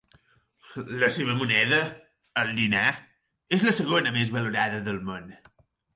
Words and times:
La 1.03 1.09
seva 1.17 1.35
moneda, 1.41 1.77
el 2.43 2.49
dinar, 2.61 2.87
és 3.59 3.67
la 3.69 3.75
segona 3.81 4.15
més 4.17 4.33
valorada 4.39 4.81
del 4.89 4.99
món. 5.11 5.33